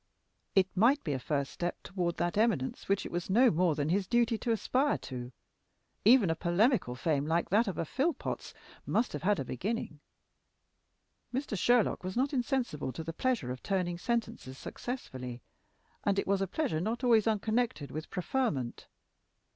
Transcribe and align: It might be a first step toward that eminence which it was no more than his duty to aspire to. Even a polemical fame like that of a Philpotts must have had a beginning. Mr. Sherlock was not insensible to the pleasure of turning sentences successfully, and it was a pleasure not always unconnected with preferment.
It 0.55 0.67
might 0.75 1.03
be 1.03 1.13
a 1.13 1.19
first 1.19 1.51
step 1.53 1.77
toward 1.83 2.17
that 2.17 2.35
eminence 2.35 2.89
which 2.89 3.05
it 3.05 3.11
was 3.11 3.29
no 3.29 3.51
more 3.51 3.75
than 3.75 3.89
his 3.89 4.07
duty 4.07 4.35
to 4.39 4.49
aspire 4.51 4.97
to. 4.97 5.31
Even 6.03 6.31
a 6.31 6.35
polemical 6.35 6.95
fame 6.95 7.27
like 7.27 7.49
that 7.51 7.67
of 7.67 7.77
a 7.77 7.85
Philpotts 7.85 8.55
must 8.87 9.13
have 9.13 9.21
had 9.21 9.39
a 9.39 9.45
beginning. 9.45 9.99
Mr. 11.31 11.55
Sherlock 11.55 12.03
was 12.03 12.17
not 12.17 12.33
insensible 12.33 12.91
to 12.91 13.03
the 13.03 13.13
pleasure 13.13 13.51
of 13.51 13.61
turning 13.61 13.99
sentences 13.99 14.57
successfully, 14.57 15.43
and 16.03 16.17
it 16.17 16.25
was 16.25 16.41
a 16.41 16.47
pleasure 16.47 16.81
not 16.81 17.03
always 17.03 17.27
unconnected 17.27 17.91
with 17.91 18.09
preferment. 18.09 18.87